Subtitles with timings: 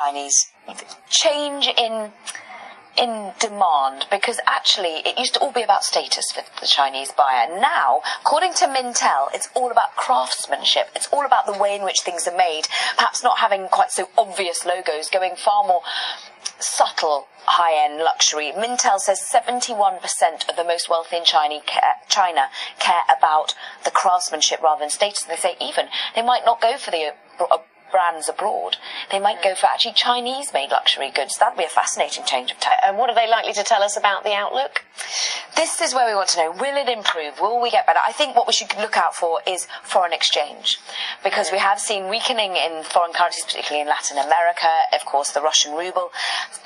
[0.00, 0.46] Chinese
[1.08, 2.12] change in
[2.98, 7.48] in demand because actually it used to all be about status for the Chinese buyer.
[7.48, 10.88] Now, according to Mintel, it's all about craftsmanship.
[10.94, 12.66] It's all about the way in which things are made.
[12.96, 15.82] Perhaps not having quite so obvious logos, going far more
[16.58, 18.52] subtle high-end luxury.
[18.52, 22.48] Mintel says 71% of the most wealthy in China care, China
[22.78, 23.54] care about
[23.84, 25.22] the craftsmanship rather than status.
[25.22, 27.58] They say even they might not go for the uh,
[27.90, 28.76] brands abroad.
[29.10, 31.36] They might go for actually Chinese made luxury goods.
[31.38, 32.78] That'd be a fascinating change of tack.
[32.84, 34.84] And what are they likely to tell us about the outlook?
[35.60, 37.38] This is where we want to know will it improve?
[37.38, 37.98] Will we get better?
[38.00, 40.78] I think what we should look out for is foreign exchange
[41.22, 45.42] because we have seen weakening in foreign currencies, particularly in Latin America, of course, the
[45.42, 46.12] Russian ruble.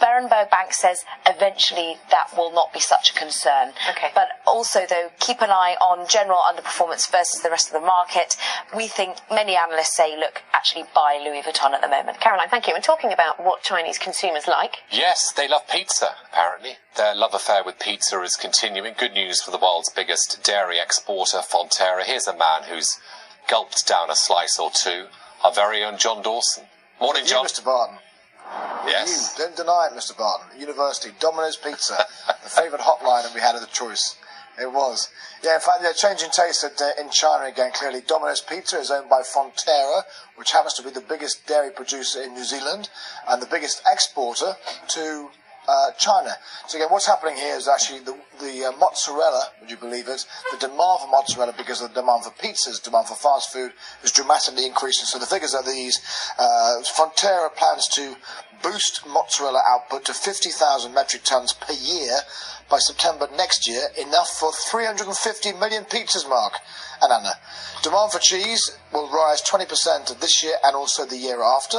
[0.00, 3.72] Berenberg Bank says eventually that will not be such a concern.
[3.90, 4.12] Okay.
[4.14, 8.36] But also, though, keep an eye on general underperformance versus the rest of the market.
[8.76, 12.20] We think many analysts say, look, actually buy Louis Vuitton at the moment.
[12.20, 12.76] Caroline, thank you.
[12.76, 14.76] And talking about what Chinese consumers like.
[14.92, 16.76] Yes, they love pizza, apparently.
[16.96, 18.94] Their love affair with pizza is continuing.
[18.96, 22.04] Good news for the world's biggest dairy exporter, Fonterra.
[22.04, 23.00] Here's a man who's
[23.48, 25.06] gulped down a slice or two.
[25.42, 26.64] Our very own John Dawson.
[27.00, 27.44] Morning, John.
[27.44, 27.48] You.
[27.48, 27.64] Mr.
[27.64, 27.98] Barton.
[28.86, 29.34] Yes.
[29.36, 30.16] You, don't deny it, Mr.
[30.16, 30.60] Barton.
[30.60, 32.06] University, Domino's Pizza,
[32.44, 34.16] the favourite hotline that we had of the choice.
[34.60, 35.08] It was.
[35.42, 38.02] Yeah, in fact, yeah, changing taste at, uh, in China again, clearly.
[38.06, 40.02] Domino's Pizza is owned by Fonterra,
[40.36, 42.88] which happens to be the biggest dairy producer in New Zealand
[43.26, 44.54] and the biggest exporter
[44.88, 45.30] to
[45.68, 46.30] uh, China.
[46.68, 50.26] So again, what's happening here is actually the, the uh, mozzarella, would you believe it?
[50.52, 54.12] The demand for mozzarella because of the demand for pizzas, demand for fast food is
[54.12, 55.06] dramatically increasing.
[55.06, 56.00] So the figures are these.
[56.38, 58.16] Uh, Fonterra plans to
[58.62, 62.18] boost mozzarella output to 50,000 metric tons per year
[62.70, 66.54] by September next year, enough for 350 million pizzas, Mark
[67.02, 67.34] and Anna.
[67.82, 71.78] Demand for cheese will rise 20% this year and also the year after.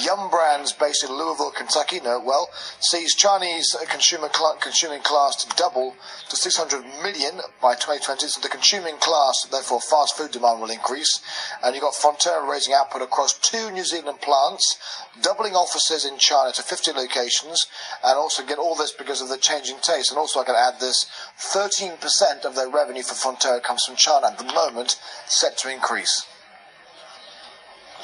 [0.00, 2.48] Yum Brands, based in Louisville, Kentucky, know well,
[2.80, 5.94] sees Chinese consumer cl- consuming class to double
[6.28, 8.26] to 600 million by 2020.
[8.26, 11.20] So the consuming class, therefore, fast food demand will increase.
[11.62, 14.78] And you've got Fonterra raising output across two New Zealand plants,
[15.22, 17.66] doubling offices in China to 50 locations,
[18.02, 20.10] and also get all this because of the changing taste.
[20.10, 21.06] And also, I can add this:
[21.38, 26.26] 13% of their revenue for Fonterra comes from China at the moment, set to increase.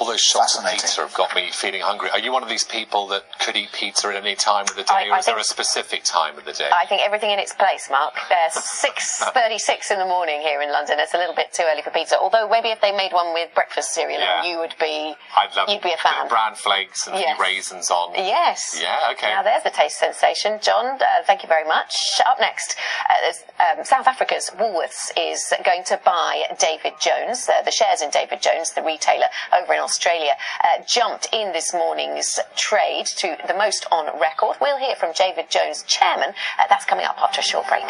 [0.01, 2.09] All those shots of pizza have got me feeling hungry.
[2.09, 4.81] Are you one of these people that could eat pizza at any time of the
[4.81, 6.71] day, I- or I is there a specific time of the day?
[6.73, 8.15] I think everything in its place, Mark.
[8.27, 10.97] There's 6.36 in the morning here in London.
[10.99, 12.17] It's a little bit too early for pizza.
[12.19, 14.41] Although maybe if they made one with breakfast cereal, Yeah.
[14.43, 16.27] you would be, I'd love you'd be a bit of fan.
[16.29, 17.37] bran flakes and Yes.
[17.39, 18.15] raisins on.
[18.15, 18.79] Yes.
[18.81, 19.29] Yeah, okay.
[19.29, 20.59] Now there's the taste sensation.
[20.63, 21.93] John, uh, thank you very much.
[22.25, 22.75] Up next,
[23.07, 23.33] uh,
[23.77, 27.47] um, South Africa's Woolworths is going to buy David Jones.
[27.47, 31.73] Uh, the shares in David Jones, the retailer over in Australia, uh, jumped in this
[31.73, 34.55] morning's trade to the most on record.
[34.61, 36.29] We'll hear from David Jones, chairman.
[36.57, 37.83] Uh, that's coming up after a short break.